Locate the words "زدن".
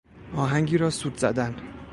1.17-1.55